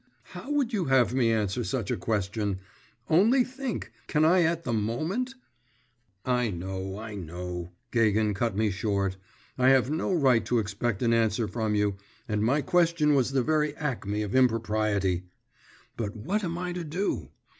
'How 0.23 0.49
would 0.49 0.73
you 0.73 0.85
have 0.85 1.13
me 1.13 1.31
answer 1.31 1.63
such 1.63 1.91
a 1.91 1.95
question? 1.95 2.57
Only 3.07 3.43
think; 3.43 3.91
can 4.07 4.25
I 4.25 4.41
at 4.41 4.63
the 4.63 4.73
moment' 4.73 5.35
'I 6.25 6.49
know, 6.49 6.97
I 6.97 7.13
know,' 7.13 7.69
Gagin 7.91 8.33
cut 8.33 8.57
me 8.57 8.71
short; 8.71 9.17
'I 9.59 9.69
have 9.69 9.91
no 9.91 10.11
right 10.11 10.43
to 10.45 10.57
expect 10.57 11.03
an 11.03 11.13
answer 11.13 11.47
from 11.47 11.75
you, 11.75 11.97
and 12.27 12.41
my 12.43 12.63
question 12.63 13.13
was 13.13 13.29
the 13.33 13.43
very 13.43 13.75
acme 13.75 14.23
of 14.23 14.33
impropriety.… 14.33 15.25
But 15.97 16.15
what 16.15 16.43
am 16.43 16.57
I 16.57 16.73
to 16.73 16.83
do? 16.83 17.29